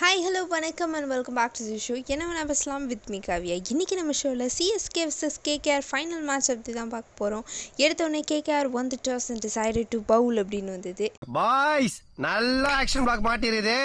[0.00, 3.94] Hi hello வணக்கம் and welcome back to show என்ன வேணா பேசலாம் வித் மீ காவியா இன்றைக்கி
[3.94, 7.44] நம்ம ஷோவில் CSK versus KKR final match அப்படி தான் பார்க்க போகிறோம்
[7.76, 11.08] எடுத்தோடனே KKR won the toss and decided to bowl அப்படின்னு வந்தது.
[11.32, 13.76] பாய்ஸ் நல்லா ஆக்ஷன் பிளாக் மாட்டிருது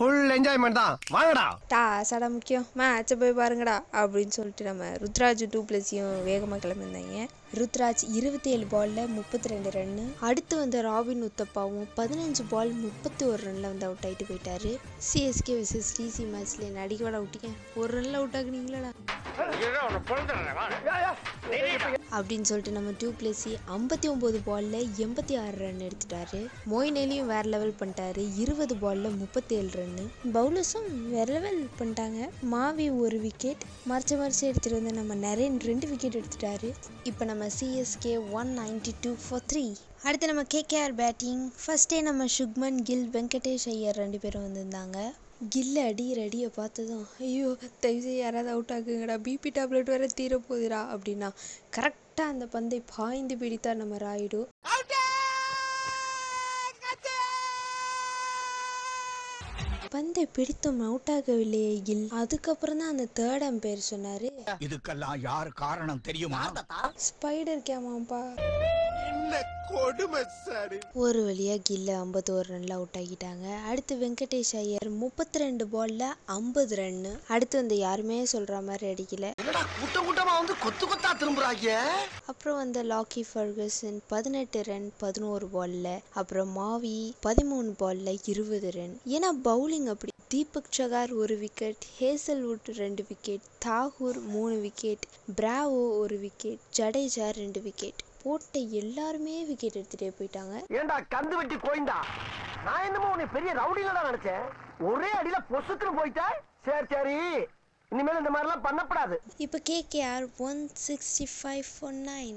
[0.00, 0.94] ஃபுல் என்ஜாய்மெண்ட் தான்.
[1.14, 1.42] வாங்கடா.
[1.72, 1.80] டா
[2.10, 2.62] சடா முக்கியம்.
[2.78, 7.26] மேட்சை போய் பாருங்கடா அப்படின்னு சொல்லிட்டு நம்ம ருத்ராஜ் டூ ப்ளஸையும் வேகமாக கிளம்பியிருந்தாங்க.
[7.58, 13.40] ருத்ராஜ் இருபத்தி ஏழு பாலில் முப்பத்தி ரெண்டு ரன்னு அடுத்து வந்த ராபின் உத்தப்பாவும் பதினஞ்சு பால் முப்பத்தி ஒரு
[13.46, 14.72] ரனில் வந்து அவுட் ஆகிட்டு போயிட்டாரு.
[15.08, 17.50] சிஎஸ்கே விசஸ் டிசி மேட்ச்ல என்ன அடிக்கவாட விட்டீங்க
[17.82, 18.92] ஒரு ரனில் அவுட் ஆகுனீங்களா
[22.16, 26.40] அப்படின்னு சொல்லிட்டு நம்ம டூ பிளேசி ஐம்பத்தி ஒம்பது பாலில் எண்பத்தி ஆறு ரன் எடுத்துட்டாரு.
[26.70, 28.22] மோயினேலியும் வேற லெவல் பண்ணிட்டாரு.
[28.42, 30.04] இருபது பாலில் முப்பத்தி ஏழு ரன்னு
[30.36, 32.28] பவுலர்ஸும் வேற லெவல் பண்ணிட்டாங்க.
[32.54, 36.70] மாவி ஒரு விக்கெட் மறைச்சு மறைச்சு எடுத்துகிட்டு வந்து நம்ம நரேன் ரெண்டு விக்கெட் எடுத்துட்டாரு.
[37.10, 39.64] இப்போ நம்ம CSK one ninety two four three
[40.08, 44.98] அடுத்து நம்ம கேகேஆர் பேட்டிங் ஃபஸ்ட்டே நம்ம சுக்மன் கில் வெங்கடேஷ் ஐயர் ரெண்டு பேரும் வந்திருந்தாங்க.
[45.40, 47.50] கில்ல அடிக்கிற அடியை பார்த்ததும் ஐயோ
[47.82, 51.28] தயவுசெய்து யாராவது அவுட் ஆகுங்கடா பிபி டேப்லெட் வேற தீர போகுதுடா அப்படின்னா
[51.76, 54.40] கரெக்டாக அந்த பந்தை பாய்ந்து பிடித்தார் நம்ம ராயுடு.
[59.94, 62.04] பந்தை பிடித்தும் அவுட் ஆகவில்லையே கில்.
[62.20, 64.28] அதுக்கப்புறம் தான் அந்த தேர்ட் அம்பையர் சொன்னாரு.
[64.66, 66.42] இதுக்கெல்லாம் யார் காரணம் தெரியுமா?
[67.08, 68.22] ஸ்பைடர் கேமாப்பா
[71.02, 73.46] ஒரு வழியா கில்ல ஐம்பத்தோரு ரன்ல அவுட் ஆகிட்டாங்க.
[73.70, 76.02] அடுத்து வெங்கடேஷ் ஐயர் முப்பத்தி ரெண்டு பால்ல
[76.36, 79.28] ஐம்பது ரன்னு அடுத்து வந்து யாருமே சொல்ற மாதிரி அடிக்கல.
[79.40, 81.68] என்னடா கூட்டம் கூட்டமா வந்து கொத்து கொத்தா திரும்புறாங்க
[82.32, 89.32] அப்புறம் வந்த லாக்கி ஃபர்கசன் பதினெட்டு ரன் பதினோரு பால்ல அப்புறம் மாவி பதிமூணு பால்ல இருபது ரன் ஏன்னா
[89.48, 95.06] பவுலிங் அப்படி தீபக் சகார் ஒரு விக்கெட் ஹேசல்வுட் ரெண்டு விக்கெட் தாகூர் மூணு விக்கெட்
[95.38, 100.54] பிராவோ ஒரு விக்கெட் ஜடேஜா ரெண்டு விக்கெட் போட்ட எல்லாருமே விக்கெட் எடுத்துட்டே போயிட்டாங்க.
[100.78, 101.98] ஏண்டா கந்து வெட்டி கோயந்தா?
[102.66, 104.44] நான் என்னமோ உன்னை பெரிய ரவுடிலடா நினைச்சேன்.
[104.90, 106.26] ஒரே அடியில பொசுக்குன்னு போயிட்டா?
[106.66, 107.16] சரி சரி.
[107.92, 109.16] இனிமேல் இந்த மாதிரிலாம் பண்ணப்படாது.
[109.44, 112.36] இப்போ KKR one sixty five four nine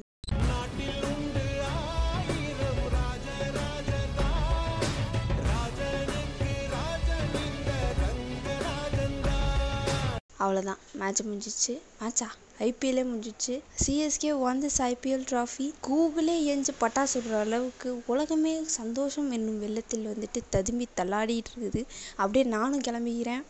[10.44, 11.74] அவ்வளோதான் மேட்ச் முடிஞ்சிச்சு.
[12.02, 12.30] மேட்சா
[12.68, 13.54] ஐபிஎல்லே முடிஞ்சிச்சு.
[13.84, 20.42] CSK won this IPL trophy கூகுளே எஞ்சி பட்டாசு விடுற அளவுக்கு உலகமே சந்தோஷம் என்னும் வெள்ளத்தில் வந்துட்டு
[20.56, 21.84] ததும்பி தள்ளாடிட்டு இருக்குது.
[22.16, 23.44] அப்படியே நானும் கிளம்பிக்கிறேன்